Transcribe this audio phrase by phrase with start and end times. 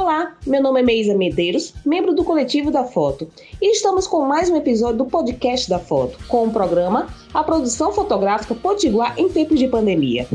[0.00, 3.28] Olá, meu nome é Meisa Medeiros, membro do coletivo da Foto,
[3.60, 7.92] e estamos com mais um episódio do podcast da Foto, com o programa A Produção
[7.92, 10.28] Fotográfica Potiguar em Tempos de Pandemia.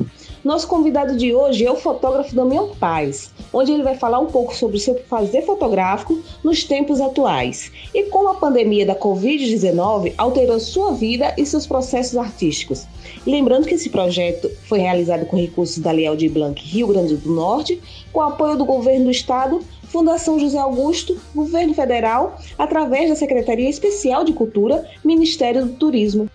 [0.43, 4.53] Nosso convidado de hoje é o fotógrafo Damião Paz, onde ele vai falar um pouco
[4.53, 10.59] sobre o seu fazer fotográfico nos tempos atuais e como a pandemia da Covid-19 alterou
[10.59, 12.85] sua vida e seus processos artísticos.
[13.25, 17.31] Lembrando que esse projeto foi realizado com recursos da Leal de Blanc Rio Grande do
[17.31, 23.69] Norte, com apoio do governo do estado, Fundação José Augusto, Governo Federal, através da Secretaria
[23.69, 26.29] Especial de Cultura, Ministério do Turismo.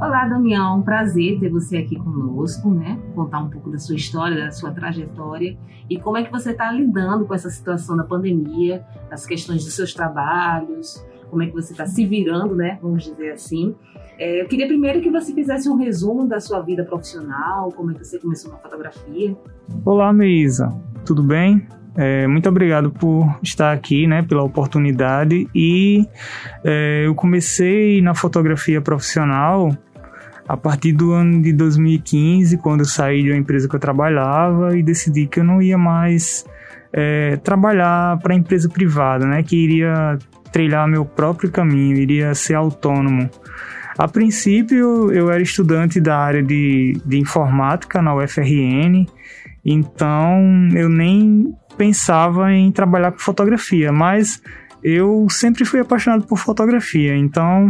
[0.00, 2.98] Olá, Damião, prazer ter você aqui conosco, né?
[3.14, 5.58] Contar um pouco da sua história, da sua trajetória
[5.90, 9.74] e como é que você está lidando com essa situação da pandemia, as questões dos
[9.74, 12.78] seus trabalhos, como é que você está se virando, né?
[12.80, 13.74] Vamos dizer assim.
[14.18, 17.94] É, eu queria primeiro que você fizesse um resumo da sua vida profissional, como é
[17.94, 19.36] que você começou na fotografia.
[19.84, 20.68] Olá, Meisa,
[21.04, 21.66] tudo bem?
[21.96, 25.48] É, muito obrigado por estar aqui, né, pela oportunidade.
[25.54, 26.06] E
[26.64, 29.70] é, eu comecei na fotografia profissional
[30.48, 34.76] a partir do ano de 2015, quando eu saí de uma empresa que eu trabalhava
[34.76, 36.44] e decidi que eu não ia mais
[36.92, 39.42] é, trabalhar para empresa privada, né?
[39.42, 40.18] Que iria
[40.50, 43.30] trilhar meu próprio caminho, iria ser autônomo.
[43.96, 49.06] A princípio, eu era estudante da área de, de informática na UFRN,
[49.64, 54.42] então eu nem pensava em trabalhar com fotografia, mas
[54.82, 57.68] eu sempre fui apaixonado por fotografia, então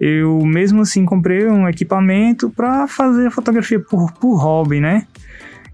[0.00, 5.06] eu mesmo assim comprei um equipamento para fazer fotografia por, por hobby, né?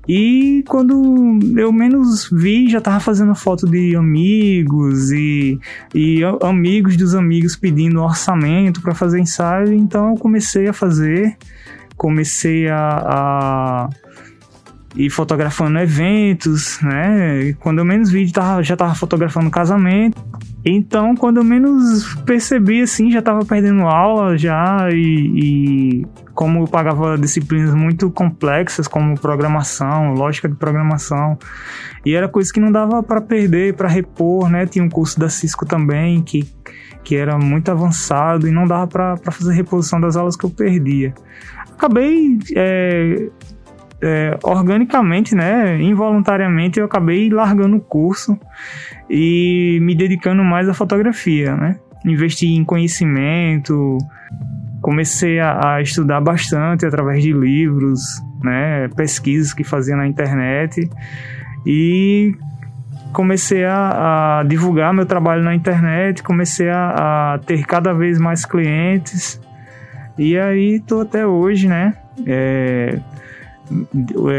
[0.09, 5.59] E quando eu menos vi, já tava fazendo foto de amigos e,
[5.93, 9.73] e amigos dos amigos pedindo orçamento para fazer ensaio.
[9.73, 11.37] Então eu comecei a fazer,
[11.97, 13.89] comecei a, a
[14.97, 17.53] ir fotografando eventos, né?
[17.61, 18.27] Quando eu menos vi,
[18.63, 20.25] já tava fotografando casamento.
[20.65, 24.97] Então, quando eu menos percebi, assim, já estava perdendo aula já e,
[25.37, 31.39] e, como eu pagava disciplinas muito complexas, como programação, lógica de programação,
[32.05, 34.67] e era coisa que não dava para perder, para repor, né?
[34.67, 36.43] Tinha um curso da Cisco também que,
[37.05, 41.15] que era muito avançado e não dava para fazer reposição das aulas que eu perdia.
[41.77, 43.29] Acabei é,
[44.03, 48.39] é, organicamente, né, involuntariamente, eu acabei largando o curso
[49.09, 51.77] e me dedicando mais à fotografia, né?
[52.05, 53.99] Investi em conhecimento,
[54.83, 58.01] comecei a, a estudar bastante através de livros,
[58.43, 60.89] né, pesquisas que fazia na internet
[61.67, 62.37] e
[63.13, 68.45] comecei a, a, divulgar meu trabalho na internet, comecei a, a, ter cada vez mais
[68.45, 69.41] clientes
[70.19, 71.95] e aí tô até hoje, né?
[72.27, 72.99] É,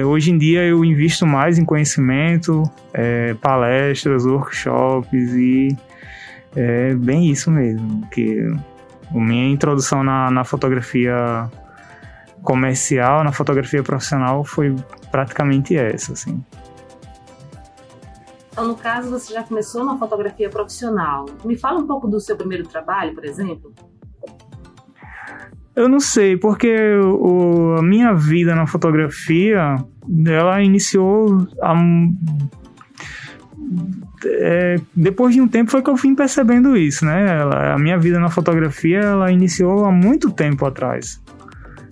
[0.06, 5.76] hoje em dia eu invisto mais em conhecimento, é, palestras, workshops e
[6.56, 8.08] é bem isso mesmo.
[8.10, 8.48] Que
[9.14, 11.50] a minha introdução na, na fotografia
[12.42, 14.76] comercial, na fotografia profissional foi
[15.12, 16.44] praticamente essa, assim.
[18.52, 21.26] Então, no caso, você já começou na fotografia profissional.
[21.46, 23.72] Me fala um pouco do seu primeiro trabalho, por exemplo.
[25.78, 29.76] Eu não sei, porque o, a minha vida na fotografia,
[30.26, 31.76] ela iniciou a,
[34.26, 37.42] é, depois de um tempo foi que eu fui percebendo isso, né?
[37.42, 41.22] Ela, a minha vida na fotografia, ela iniciou há muito tempo atrás.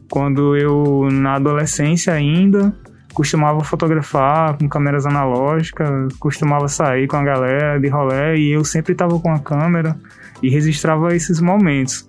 [0.10, 2.74] Quando eu, na adolescência ainda,
[3.14, 8.94] costumava fotografar com câmeras analógicas, costumava sair com a galera de rolé e eu sempre
[8.94, 9.96] estava com a câmera
[10.42, 12.08] e registrava esses momentos.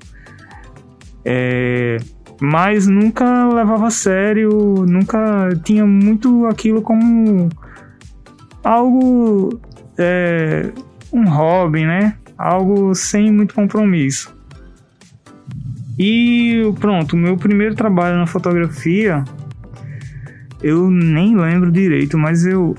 [1.28, 1.96] É,
[2.40, 7.48] mas nunca levava a sério, nunca tinha muito aquilo como
[8.62, 9.60] algo,
[9.98, 10.70] é,
[11.12, 12.16] um hobby, né?
[12.38, 14.32] Algo sem muito compromisso.
[15.98, 19.24] E pronto, meu primeiro trabalho na fotografia,
[20.62, 22.76] eu nem lembro direito, mas eu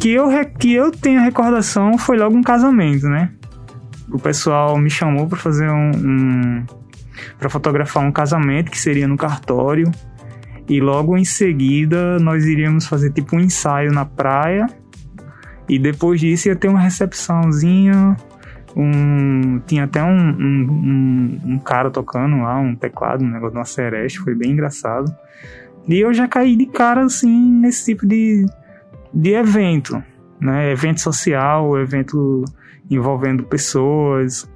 [0.00, 0.28] que eu
[0.58, 3.30] que eu tenho recordação foi logo um casamento, né?
[4.10, 6.66] O pessoal me chamou para fazer um, um
[7.38, 9.90] para fotografar um casamento que seria no cartório.
[10.68, 14.66] E logo em seguida nós iríamos fazer tipo um ensaio na praia.
[15.68, 18.16] E depois disso ia ter uma recepçãozinha.
[18.76, 23.64] Um tinha até um, um, um, cara tocando lá um teclado um negócio de uma
[23.64, 25.12] sereste foi bem engraçado.
[25.88, 28.44] E eu já caí de cara assim nesse tipo de,
[29.12, 30.02] de evento
[30.40, 30.72] né?
[30.72, 32.44] Evento social evento
[32.90, 34.48] envolvendo pessoas.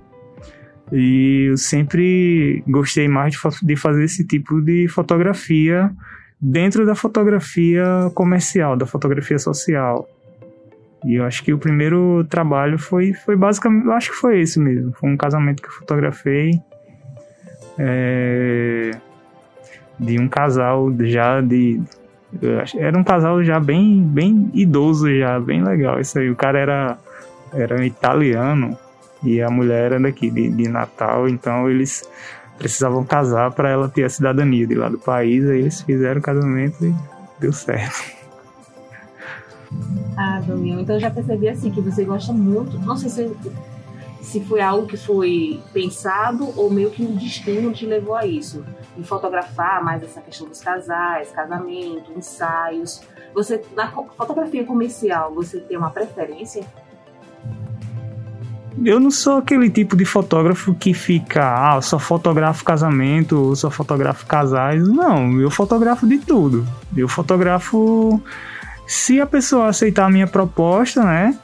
[0.93, 5.91] E eu sempre gostei mais de, de fazer esse tipo de fotografia
[6.41, 7.85] dentro da fotografia
[8.15, 10.09] comercial, da fotografia social.
[11.05, 14.59] E eu acho que o primeiro trabalho foi, foi basicamente, eu acho que foi esse
[14.59, 14.93] mesmo.
[14.93, 16.61] Foi um casamento que eu fotografei
[17.79, 18.93] é,
[19.99, 21.81] de um casal já de.
[22.79, 26.01] Era um casal já bem, bem idoso, já, bem legal.
[26.01, 26.31] Isso aí.
[26.31, 26.99] O cara era,
[27.53, 28.79] era italiano
[29.23, 32.09] e a mulher era daqui, de, de Natal, então eles
[32.59, 36.23] precisavam casar para ela ter a cidadania de lá do país, aí eles fizeram o
[36.23, 36.95] casamento e
[37.39, 38.23] deu certo.
[40.17, 43.37] Ah, Daniel, então eu já percebi assim que você gosta muito, não sei se,
[44.21, 48.65] se foi algo que foi pensado ou meio que um destino te levou a isso,
[48.97, 53.01] de fotografar mais essa questão dos casais, casamento, ensaios.
[53.35, 56.65] Você na fotografia comercial, você tem uma preferência?
[58.85, 63.71] Eu não sou aquele tipo de fotógrafo que fica, ah, só fotografo casamento, ou só
[63.71, 64.87] fotografo casais.
[64.89, 66.67] Não, eu fotografo de tudo.
[66.97, 68.21] Eu fotografo.
[68.87, 71.39] Se a pessoa aceitar a minha proposta, né?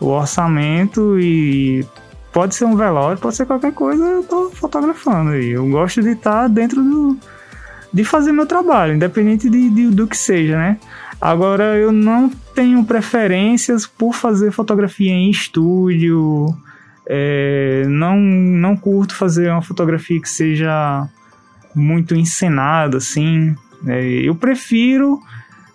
[0.00, 1.86] O orçamento e
[2.32, 5.50] pode ser um velório, pode ser qualquer coisa, eu tô fotografando aí.
[5.50, 7.16] Eu gosto de estar dentro do.
[7.92, 10.78] de fazer meu trabalho, independente de, de, do que seja, né?
[11.20, 16.52] Agora, eu não tenho preferências por fazer fotografia em estúdio
[17.06, 21.08] é, não, não curto fazer uma fotografia que seja
[21.74, 23.54] muito encenada, assim.
[23.86, 25.18] É, eu prefiro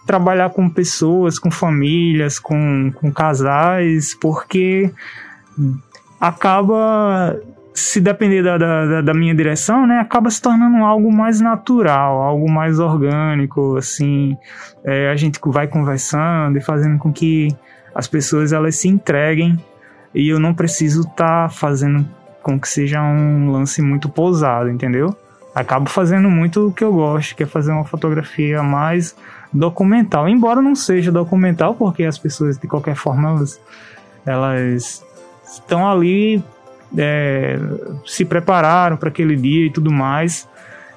[0.05, 4.89] trabalhar com pessoas, com famílias, com, com casais, porque
[6.19, 7.37] acaba,
[7.73, 12.49] se depender da, da, da, minha direção, né, acaba se tornando algo mais natural, algo
[12.49, 14.37] mais orgânico, assim.
[14.85, 17.49] É, a gente vai conversando e fazendo com que
[17.93, 19.59] as pessoas elas se entreguem
[20.13, 22.07] e eu não preciso estar tá fazendo
[22.41, 25.15] com que seja um lance muito pousado, entendeu?
[25.53, 29.15] Acabo fazendo muito o que eu gosto, que é fazer uma fotografia mais
[29.51, 30.29] documental.
[30.29, 33.59] Embora não seja documental, porque as pessoas, de qualquer forma, elas,
[34.25, 35.03] elas
[35.45, 36.43] estão ali,
[36.97, 37.59] é,
[38.05, 40.47] se prepararam para aquele dia e tudo mais,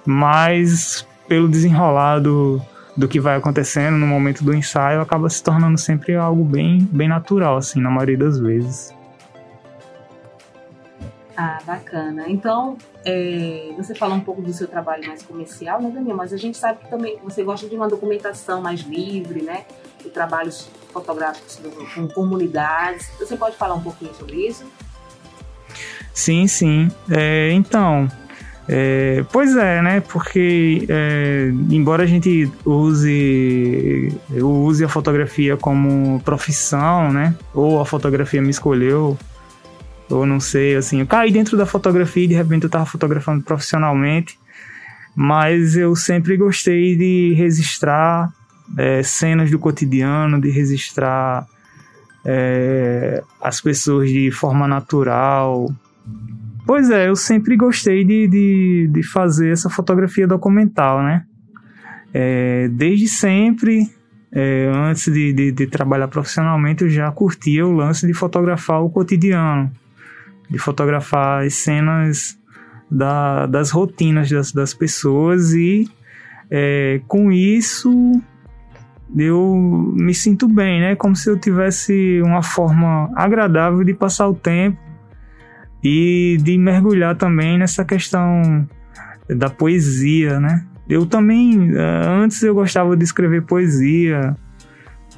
[0.05, 2.63] mas pelo desenrolado
[2.97, 7.09] do que vai acontecendo no momento do ensaio, acaba se tornando sempre algo bem, bem
[7.09, 9.00] natural, assim, na maioria das vezes.
[11.43, 12.25] Ah, bacana.
[12.29, 16.15] Então, é, você fala um pouco do seu trabalho mais comercial, né, Daniel?
[16.15, 19.65] Mas a gente sabe que também você gosta de uma documentação mais livre, né?
[20.03, 21.59] De trabalhos fotográficos
[21.95, 23.11] com comunidades.
[23.19, 24.67] Você pode falar um pouquinho sobre isso?
[26.13, 26.91] Sim, sim.
[27.11, 28.07] É, então,
[28.69, 30.01] é, pois é, né?
[30.03, 37.35] Porque é, embora a gente use use a fotografia como profissão, né?
[37.55, 39.17] Ou a fotografia me escolheu
[40.11, 43.43] ou não sei, assim, eu caí dentro da fotografia e de repente eu tava fotografando
[43.43, 44.39] profissionalmente,
[45.15, 48.33] mas eu sempre gostei de registrar
[48.77, 51.47] é, cenas do cotidiano, de registrar
[52.25, 55.73] é, as pessoas de forma natural.
[56.67, 61.25] Pois é, eu sempre gostei de, de, de fazer essa fotografia documental, né?
[62.13, 63.89] É, desde sempre,
[64.33, 68.91] é, antes de, de, de, trabalhar profissionalmente, eu já curtia o lance de fotografar o
[68.91, 69.71] cotidiano
[70.51, 72.39] de fotografar as cenas
[72.91, 75.89] da, das rotinas das, das pessoas e
[76.51, 78.21] é, com isso
[79.17, 79.57] eu
[79.97, 80.95] me sinto bem, né?
[80.95, 84.79] Como se eu tivesse uma forma agradável de passar o tempo
[85.83, 88.69] e de mergulhar também nessa questão
[89.29, 90.65] da poesia, né?
[90.89, 94.37] Eu também, é, antes eu gostava de escrever poesia,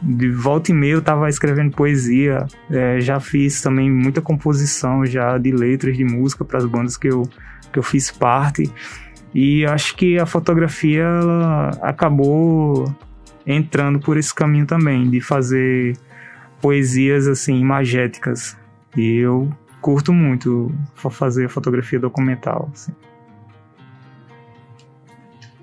[0.03, 5.39] de volta e meia eu estava escrevendo poesia, é, já fiz também muita composição já
[5.39, 7.23] de letras de música para as bandas que eu,
[7.73, 8.71] que eu fiz parte.
[9.35, 11.07] E acho que a fotografia
[11.81, 12.93] acabou
[13.47, 15.97] entrando por esse caminho também, de fazer
[16.61, 18.57] poesias assim imagéticas.
[18.97, 20.73] E eu curto muito
[21.11, 22.71] fazer fotografia documental.
[22.73, 22.93] Assim.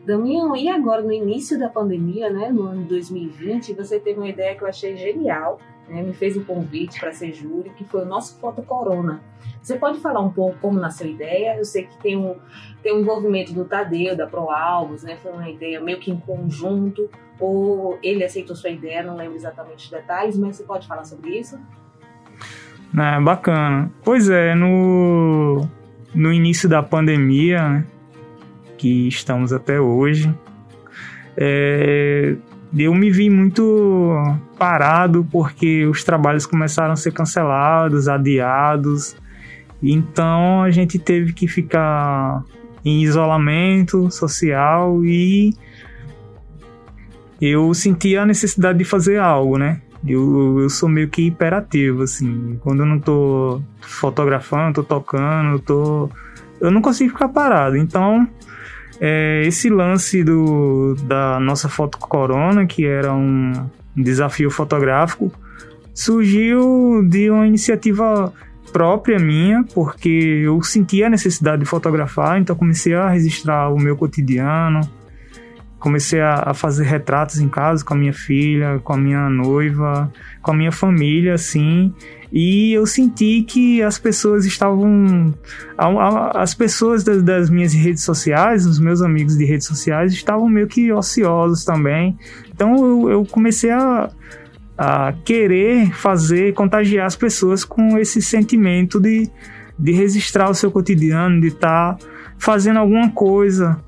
[0.10, 4.56] Damião, e agora no início da pandemia, né, no ano 2020, você teve uma ideia
[4.56, 8.06] que eu achei genial, né, me fez um convite para ser júri, que foi o
[8.06, 9.22] nosso Foto Corona.
[9.62, 11.56] Você pode falar um pouco como nasceu a ideia?
[11.56, 12.36] Eu sei que tem um,
[12.82, 16.20] tem um envolvimento do Tadeu, da Pro Albos, né, foi uma ideia meio que em
[16.20, 17.08] conjunto,
[17.40, 21.38] ou ele aceitou sua ideia, não lembro exatamente os detalhes, mas você pode falar sobre
[21.38, 21.60] isso?
[22.98, 23.92] É, bacana.
[24.04, 25.68] Pois é, no,
[26.16, 27.86] no início da pandemia, né,
[28.80, 30.34] que estamos até hoje.
[31.38, 32.36] É,
[32.76, 34.16] eu me vi muito
[34.58, 39.16] parado porque os trabalhos começaram a ser cancelados, adiados,
[39.84, 42.44] Então a gente teve que ficar
[42.84, 45.54] em isolamento social e
[47.42, 49.82] eu senti a necessidade de fazer algo, né?
[50.08, 52.58] Eu, eu sou meio que hiperativo, assim.
[52.62, 56.10] Quando eu não tô fotografando, tô tocando, tô.
[56.62, 57.76] Eu não consigo ficar parado.
[57.76, 58.28] Então,
[59.00, 63.54] é, esse lance do, da nossa foto corona, que era um
[63.96, 65.32] desafio fotográfico,
[65.94, 68.34] surgiu de uma iniciativa
[68.72, 73.96] própria minha, porque eu sentia a necessidade de fotografar, então comecei a registrar o meu
[73.96, 74.82] cotidiano,
[75.80, 80.12] comecei a, a, fazer retratos em casa com a minha filha, com a minha noiva,
[80.42, 81.94] com a minha família, assim.
[82.32, 85.34] E eu senti que as pessoas estavam.
[86.36, 90.68] As pessoas das, das minhas redes sociais, os meus amigos de redes sociais, estavam meio
[90.68, 92.18] que ociosos também.
[92.54, 94.10] Então eu, eu comecei a,
[94.78, 99.28] a querer fazer, contagiar as pessoas com esse sentimento de,
[99.78, 102.06] de registrar o seu cotidiano, de estar tá
[102.38, 103.84] fazendo alguma coisa.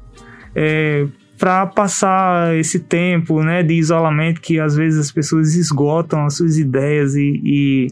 [0.56, 1.06] É,
[1.42, 6.60] para passar esse tempo né, de isolamento que às vezes as pessoas esgotam as suas
[6.60, 7.88] ideias e, e,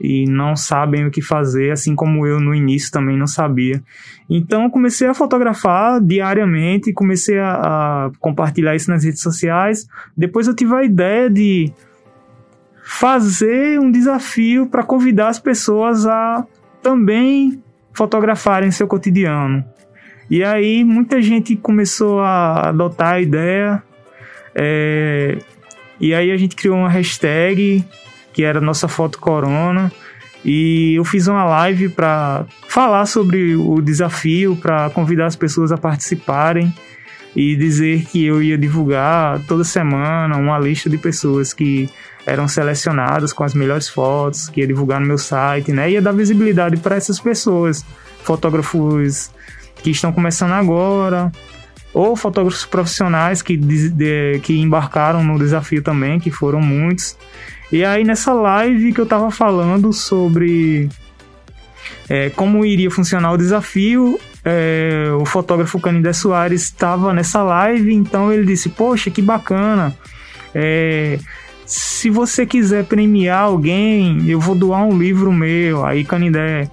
[0.00, 3.82] e, não sabem o que fazer, assim como eu no início também não sabia.
[4.30, 9.84] Então comecei a fotografar diariamente, comecei a, a compartilhar isso nas redes sociais.
[10.16, 11.72] Depois eu tive a ideia de
[12.84, 16.46] fazer um desafio para convidar as pessoas a
[16.80, 17.60] também
[17.92, 19.64] fotografarem seu cotidiano.
[20.30, 23.82] E aí muita gente começou a adotar a ideia.
[24.54, 25.38] É,
[26.00, 27.84] e aí a gente criou uma hashtag
[28.32, 29.92] que era nossa foto corona.
[30.44, 35.78] E eu fiz uma live para falar sobre o desafio, para convidar as pessoas a
[35.78, 36.72] participarem
[37.34, 41.88] e dizer que eu ia divulgar toda semana uma lista de pessoas que
[42.26, 45.90] eram selecionadas com as melhores fotos, que ia divulgar no meu site, né?
[45.90, 47.84] Ia dar visibilidade para essas pessoas,
[48.22, 49.30] fotógrafos
[49.82, 51.30] que estão começando agora,
[51.92, 57.16] ou fotógrafos profissionais que, de, que embarcaram no desafio também, que foram muitos.
[57.70, 60.88] E aí nessa live que eu estava falando sobre
[62.08, 68.32] é, como iria funcionar o desafio, é, o fotógrafo Canindé Soares estava nessa live, então
[68.32, 69.94] ele disse: Poxa, que bacana!
[70.54, 71.18] É,
[71.64, 75.86] se você quiser premiar alguém, eu vou doar um livro meu.
[75.86, 76.68] Aí Canindé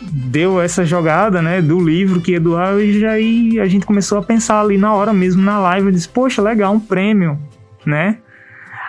[0.00, 4.60] deu essa jogada, né, do livro que doar e aí a gente começou a pensar
[4.60, 7.38] ali na hora mesmo na live, eu disse, poxa, legal, um prêmio,
[7.84, 8.18] né?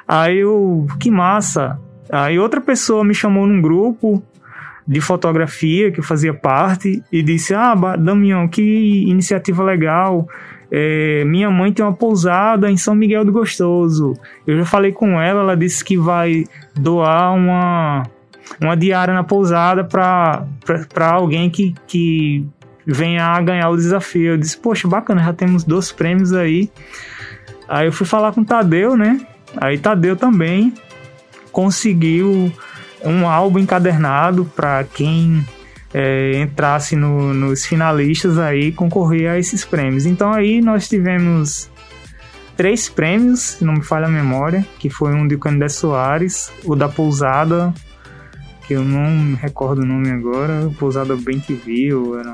[0.08, 1.80] Aí eu, que massa.
[2.12, 4.22] Aí outra pessoa me chamou num grupo
[4.88, 10.28] de fotografia que eu fazia parte e disse, ah, Damião, que iniciativa legal.
[10.70, 14.14] É, minha mãe tem uma pousada em São Miguel do Gostoso.
[14.46, 16.44] Eu já falei com ela, ela disse que vai
[16.76, 18.04] doar uma
[18.62, 20.46] uma diária na pousada para
[21.12, 22.46] alguém que, que
[22.86, 24.32] venha a ganhar o desafio.
[24.32, 26.70] Eu disse, poxa, bacana, já temos dois prêmios aí.
[27.68, 29.26] Aí eu fui falar com o Tadeu, né?
[29.58, 30.74] Aí Tadeu também
[31.52, 32.52] conseguiu
[33.04, 35.46] um álbum encadernado para quem
[35.94, 40.06] é, entrasse no, nos finalistas aí concorrer a esses prêmios.
[40.06, 41.70] Então aí nós tivemos
[42.58, 46.76] três prêmios, se não me falha a memória, que foi um de Candé Soares, o
[46.76, 47.74] da Pousada,
[48.68, 52.32] que eu não me recordo o nome agora, Pousada Bem Viu, era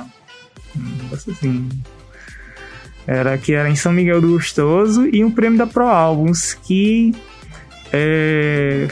[0.75, 1.69] um assim.
[3.07, 7.11] Era que era em São Miguel do Gostoso e um prêmio da Pro Albums que
[7.91, 8.87] é,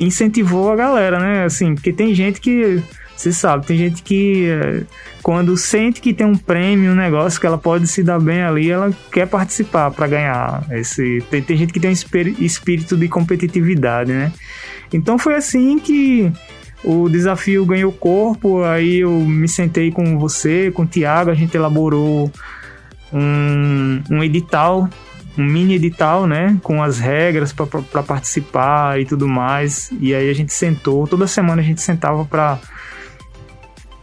[0.00, 1.44] incentivou a galera, né?
[1.44, 2.82] Assim, porque tem gente que,
[3.14, 4.82] você sabe, tem gente que é,
[5.22, 8.70] quando sente que tem um prêmio, um negócio que ela pode se dar bem ali,
[8.70, 10.66] ela quer participar para ganhar.
[10.70, 14.32] Esse, tem, tem gente que tem um espírito de competitividade, né?
[14.92, 16.32] Então foi assim que
[16.84, 21.56] o desafio ganhou corpo, aí eu me sentei com você, com o Tiago, a gente
[21.56, 22.30] elaborou
[23.12, 24.88] um, um edital,
[25.38, 29.90] um mini edital, né, com as regras para participar e tudo mais.
[29.98, 32.58] E aí a gente sentou, toda semana a gente sentava para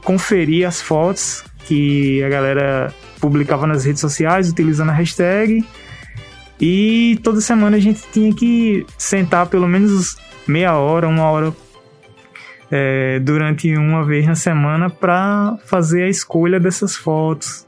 [0.04, 5.64] conferir as fotos que a galera publicava nas redes sociais utilizando a hashtag.
[6.60, 11.54] E toda semana a gente tinha que sentar pelo menos meia hora, uma hora
[12.72, 17.68] é, durante uma vez na semana para fazer a escolha dessas fotos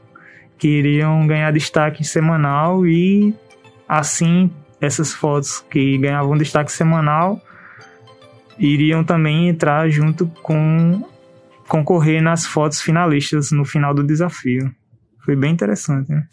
[0.58, 3.34] que iriam ganhar destaque semanal e
[3.86, 7.40] assim essas fotos que ganhavam destaque semanal
[8.58, 11.02] iriam também entrar junto com
[11.68, 14.74] concorrer nas fotos finalistas no final do desafio.
[15.24, 16.26] Foi bem interessante, né?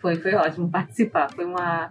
[0.00, 1.30] Foi, foi ótimo participar.
[1.32, 1.88] Foi uma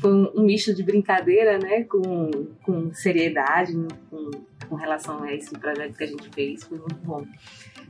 [0.00, 2.30] foi um, um misto de brincadeira, né, com,
[2.62, 3.72] com seriedade,
[4.08, 4.30] com
[4.72, 7.26] com relação a esse projeto que a gente fez, foi muito bom.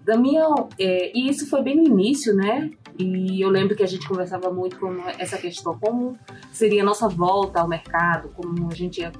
[0.04, 2.72] Damião, é, e isso foi bem no início, né?
[2.98, 6.18] E eu lembro que a gente conversava muito com essa questão, como
[6.50, 9.12] seria a nossa volta ao mercado, como a gente ia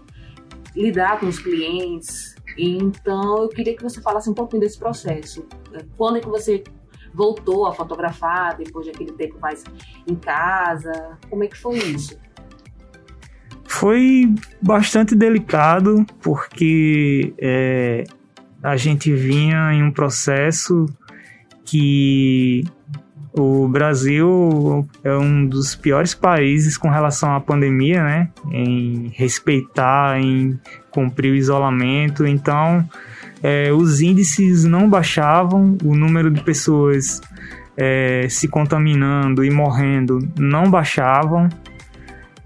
[0.74, 2.34] lidar com os clientes.
[2.58, 5.46] Então, eu queria que você falasse um pouquinho desse processo.
[5.96, 6.64] Quando é que você
[7.14, 9.62] voltou a fotografar, depois daquele tempo mais
[10.04, 11.16] em casa?
[11.30, 12.18] Como é que foi isso?
[13.72, 18.04] Foi bastante delicado, porque é,
[18.62, 20.86] a gente vinha em um processo
[21.64, 22.64] que
[23.32, 28.28] o Brasil é um dos piores países com relação à pandemia, né?
[28.52, 30.60] Em respeitar, em
[30.90, 32.26] cumprir o isolamento.
[32.26, 32.86] Então,
[33.42, 37.22] é, os índices não baixavam, o número de pessoas
[37.76, 41.48] é, se contaminando e morrendo não baixavam,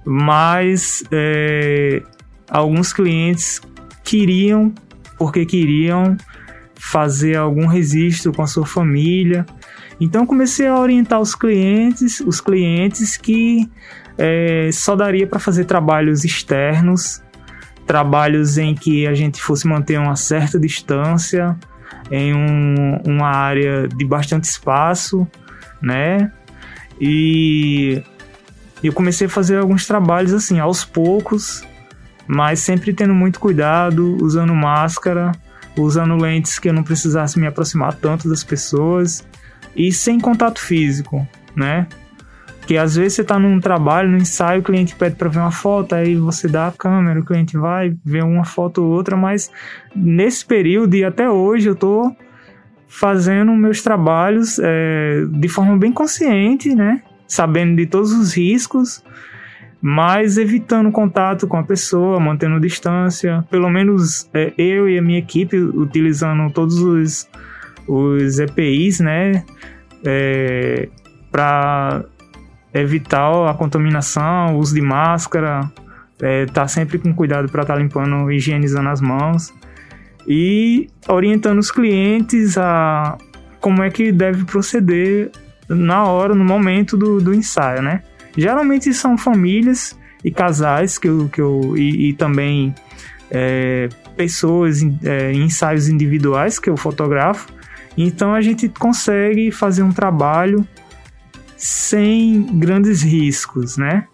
[0.06, 2.00] mas é,
[2.48, 3.60] alguns clientes
[4.04, 4.72] queriam
[5.18, 6.16] porque queriam
[6.74, 9.44] fazer algum registro com a sua família.
[10.00, 13.68] Então comecei a orientar os clientes, os clientes que
[14.16, 17.22] é, só daria para fazer trabalhos externos,
[17.86, 21.56] trabalhos em que a gente fosse manter uma certa distância,
[22.10, 25.26] em um, uma área de bastante espaço,
[25.80, 26.30] né?
[27.00, 28.02] E
[28.86, 31.62] eu comecei a fazer alguns trabalhos assim, aos poucos,
[32.26, 35.32] mas sempre tendo muito cuidado, usando máscara,
[35.78, 39.26] usando lentes que eu não precisasse me aproximar tanto das pessoas
[39.74, 41.86] e sem contato físico, né?
[42.66, 45.52] Que às vezes você está num trabalho, no ensaio, o cliente pede para ver uma
[45.52, 49.50] foto, aí você dá a câmera, o cliente vai ver uma foto ou outra, mas
[49.94, 52.16] nesse período e até hoje eu estou
[52.88, 57.02] fazendo meus trabalhos é, de forma bem consciente, né?
[57.26, 59.02] Sabendo de todos os riscos,
[59.80, 63.44] mas evitando contato com a pessoa, mantendo distância.
[63.50, 67.28] Pelo menos é, eu e a minha equipe utilizando todos os,
[67.86, 69.44] os EPIs, né,
[70.04, 70.88] é,
[71.30, 72.04] para
[72.72, 75.70] evitar a contaminação, uso de máscara,
[76.20, 79.52] é, tá sempre com cuidado para estar tá limpando, higienizando as mãos
[80.26, 83.16] e orientando os clientes a
[83.60, 85.30] como é que deve proceder
[85.68, 88.02] na hora, no momento do, do ensaio, né?
[88.36, 92.74] Geralmente são famílias e casais que eu, que eu e, e também
[93.30, 97.48] é, pessoas é, em ensaios individuais que eu fotografo.
[97.96, 100.66] Então a gente consegue fazer um trabalho
[101.56, 104.06] sem grandes riscos, né?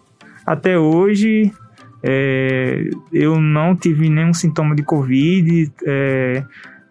[0.45, 1.51] Até hoje
[2.01, 6.43] é, eu não tive nenhum sintoma de Covid, é,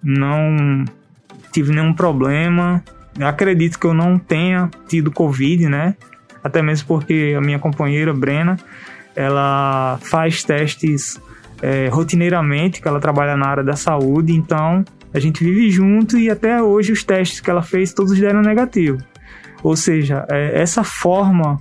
[0.03, 0.85] não
[1.53, 2.83] tive nenhum problema.
[3.21, 5.97] Acredito que eu não tenha tido Covid, né?
[6.43, 8.59] até mesmo porque a minha companheira Brena,
[9.15, 11.21] ela faz testes
[11.61, 16.29] é, rotineiramente, que ela trabalha na área da saúde, então a gente vive junto e
[16.29, 18.99] até hoje os testes que ela fez todos deram negativo.
[19.63, 21.61] Ou seja, é, essa forma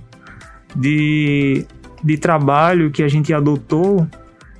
[0.74, 1.64] de,
[2.02, 4.08] de trabalho que a gente adotou,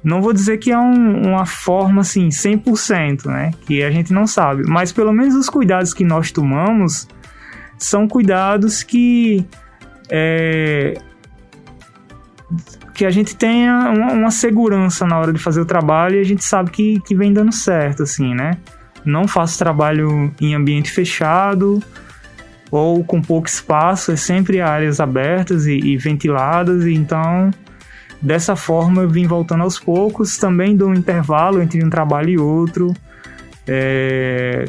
[0.03, 3.53] não vou dizer que é um, uma forma assim 100%, né?
[3.67, 7.07] Que a gente não sabe, mas pelo menos os cuidados que nós tomamos
[7.79, 9.47] são cuidados que
[10.11, 10.99] é,
[12.95, 16.25] que a gente tenha uma, uma, segurança na hora de fazer o trabalho e a
[16.25, 18.59] gente sabe que, que vem dando certo, assim, né?
[19.05, 21.83] Não faço trabalho em ambiente fechado
[22.71, 27.51] ou com pouco espaço, é sempre áreas abertas e, e ventiladas, e então
[28.23, 32.95] dessa forma eu vim voltando aos poucos, também um intervalo entre um trabalho e outro,
[33.67, 34.65] é,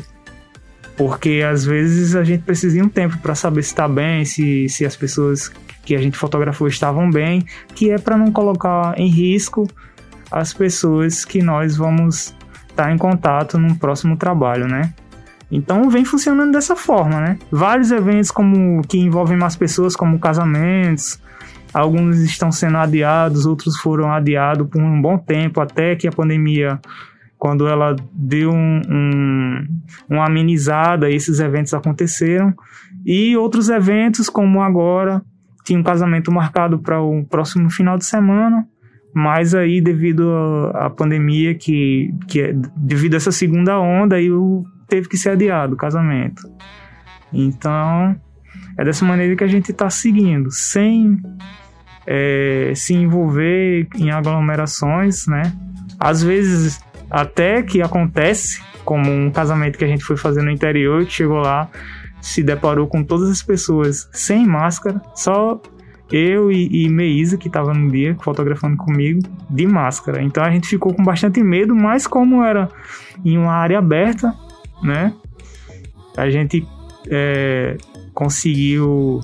[0.98, 4.68] porque às vezes a gente precisa de um tempo para saber se está bem, se,
[4.70, 5.52] se as pessoas
[5.86, 9.68] que a gente fotografou estavam bem, que é para não colocar em risco
[10.32, 12.36] as pessoas que nós vamos
[12.70, 14.94] estar tá em contato no próximo trabalho, né?
[15.52, 17.38] Então vem funcionando dessa forma, né?
[17.52, 21.20] Vários eventos como que envolvem mais pessoas, como casamentos,
[21.74, 26.80] alguns estão sendo adiados, outros foram adiados por um bom tempo até que a pandemia
[27.44, 29.68] quando ela deu um, um,
[30.10, 32.54] uma amenizada, esses eventos aconteceram.
[33.06, 35.22] E outros eventos, como agora,
[35.66, 38.66] tinha um casamento marcado para o próximo final de semana,
[39.14, 40.32] mas aí devido
[40.74, 44.30] à pandemia, que, que é, devido a essa segunda onda, aí
[44.88, 46.44] teve que ser adiado o casamento.
[47.34, 48.16] Então,
[48.78, 51.20] é dessa maneira que a gente está seguindo, sem
[52.06, 55.54] é, se envolver em aglomerações, né?
[56.00, 61.06] Às vezes até que acontece, como um casamento que a gente foi fazer no interior,
[61.08, 61.70] chegou lá,
[62.20, 65.62] se deparou com todas as pessoas sem máscara, só
[66.12, 70.22] eu e, e Meisa, que estava no dia fotografando comigo, de máscara.
[70.22, 72.70] Então a gente ficou com bastante medo, mas como era
[73.24, 74.34] em uma área aberta,
[74.82, 75.14] né?
[76.18, 76.68] A gente
[77.10, 77.78] é,
[78.14, 79.22] conseguiu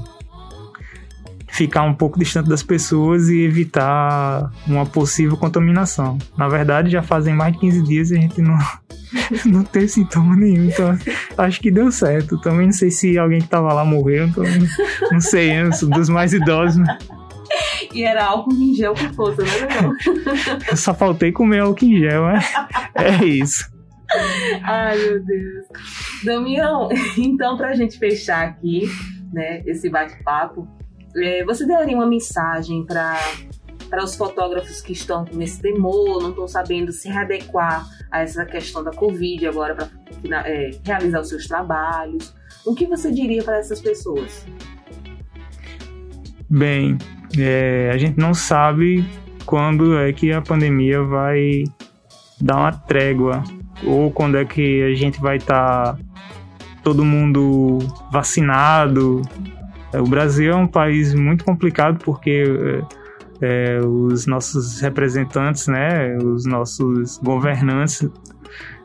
[1.59, 6.17] ficar um pouco distante das pessoas e evitar uma possível contaminação.
[6.37, 8.57] Na verdade, já fazem mais de 15 dias e a gente não,
[9.45, 10.97] não tem sintoma nenhum, então
[11.37, 12.39] acho que deu certo.
[12.39, 14.45] Também não sei se alguém que estava lá morreu, então
[15.11, 16.77] não sei, eu sou dos mais idosos.
[16.77, 16.97] Né?
[17.93, 19.93] E era álcool em gel com força, né, não?
[20.69, 22.39] Eu só faltei comer álcool em gel, é,
[22.95, 23.69] é isso.
[24.63, 25.65] Ai, meu Deus.
[26.23, 28.83] Damião, então, pra gente fechar aqui,
[29.33, 30.65] né, esse bate-papo,
[31.15, 33.17] é, você daria uma mensagem para
[33.89, 38.83] para os fotógrafos que estão nesse temor, não estão sabendo se readequar a essa questão
[38.83, 39.75] da Covid agora
[40.21, 42.33] para é, realizar os seus trabalhos?
[42.63, 44.45] O que você diria para essas pessoas?
[46.47, 46.99] Bem,
[47.37, 49.03] é, a gente não sabe
[49.45, 51.63] quando é que a pandemia vai
[52.39, 53.43] dar uma trégua
[53.83, 55.99] ou quando é que a gente vai estar tá
[56.83, 57.79] todo mundo
[58.11, 59.21] vacinado.
[59.93, 62.43] O Brasil é um país muito complicado porque
[63.41, 68.07] é, é, os nossos representantes, né, os nossos governantes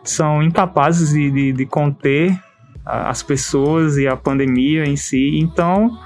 [0.03, 2.39] são incapazes de, de, de conter
[2.85, 5.39] as pessoas e a pandemia em si.
[5.39, 5.99] Então,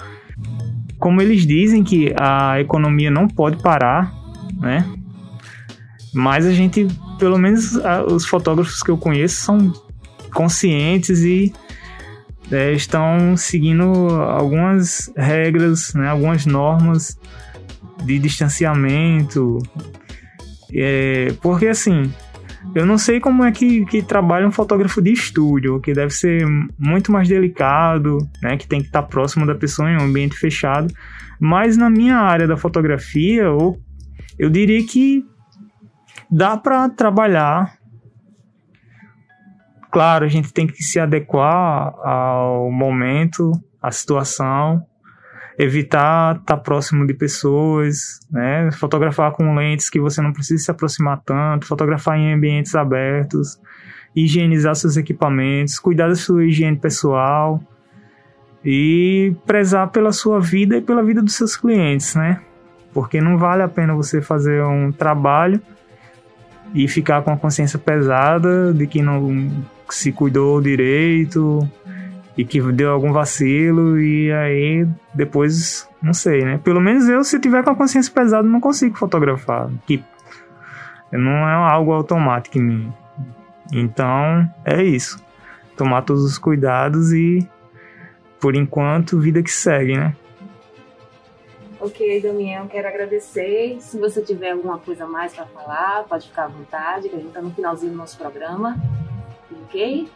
[0.99, 4.13] como eles dizem que a economia não pode parar,
[4.61, 4.85] né?
[6.15, 6.87] Mas a gente,
[7.19, 7.79] pelo menos
[8.11, 9.73] os fotógrafos que eu conheço são
[10.33, 11.53] conscientes e
[12.51, 13.85] é, estão seguindo
[14.23, 17.19] algumas regras, né, algumas normas
[18.05, 19.59] de distanciamento.
[20.75, 22.13] É, porque assim,
[22.75, 26.47] eu não sei como é que, que trabalha um fotógrafo de estúdio, que deve ser
[26.79, 30.93] muito mais delicado, né, que tem que estar próximo da pessoa em um ambiente fechado.
[31.41, 33.81] Mas na minha área da fotografia, eu,
[34.39, 35.25] eu diria que
[36.31, 37.78] dá para trabalhar
[39.91, 44.85] Claro, a gente tem que se adequar ao momento, à situação,
[45.59, 48.71] evitar estar tá próximo de pessoas, né?
[48.73, 53.59] Fotografar com lentes que você não precisa se aproximar tanto, fotografar em ambientes abertos,
[54.15, 57.61] higienizar seus equipamentos, cuidar da sua higiene pessoal
[58.65, 62.41] e prezar pela sua vida e pela vida dos seus clientes, né?
[62.93, 65.61] Porque não vale a pena você fazer um trabalho
[66.75, 69.51] e ficar com a consciência pesada de que não
[69.89, 71.69] se cuidou direito
[72.37, 76.61] e que deu algum vacilo e aí depois não sei, né?
[76.63, 80.03] Pelo menos eu se tiver com a consciência pesada não consigo fotografar, que
[81.11, 82.93] não é algo automático em mim.
[83.73, 85.23] Então, é isso.
[85.77, 87.47] Tomar todos os cuidados e
[88.41, 90.15] por enquanto vida que segue, né?
[91.81, 93.77] Ok, Damião, quero agradecer.
[93.81, 97.29] Se você tiver alguma coisa mais para falar, pode ficar à vontade, que a gente
[97.29, 98.77] está no finalzinho do nosso programa.
[99.65, 100.09] Ok?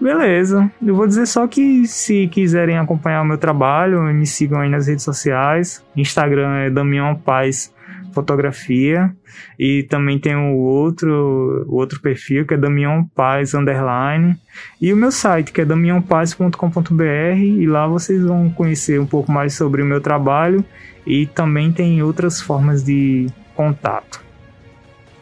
[0.00, 0.70] Beleza.
[0.82, 4.86] Eu vou dizer só que se quiserem acompanhar o meu trabalho, me sigam aí nas
[4.86, 5.84] redes sociais.
[5.94, 7.72] Instagram é Damião Paz
[8.12, 9.14] Fotografia.
[9.58, 14.36] E também tem o outro, o outro perfil que é Damião Paz Underline.
[14.80, 17.04] E o meu site que é damiãopaz.com.br.
[17.38, 20.64] E lá vocês vão conhecer um pouco mais sobre o meu trabalho.
[21.06, 24.22] E também tem outras formas de contato.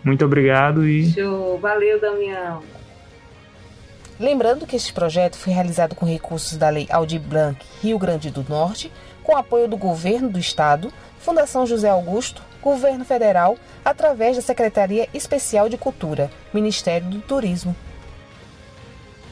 [0.04, 1.10] Muito obrigado e.
[1.10, 1.58] Show!
[1.58, 2.62] Valeu, Damião!
[4.18, 8.44] Lembrando que este projeto foi realizado com recursos da Lei Aldir Blanc Rio Grande do
[8.48, 8.90] Norte,
[9.22, 15.68] com apoio do Governo do Estado, Fundação José Augusto, Governo Federal, através da Secretaria Especial
[15.68, 17.74] de Cultura, Ministério do Turismo.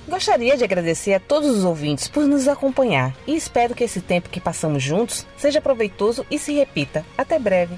[0.09, 4.31] Gostaria de agradecer a todos os ouvintes por nos acompanhar e espero que esse tempo
[4.31, 7.05] que passamos juntos seja proveitoso e se repita.
[7.19, 7.77] Até breve!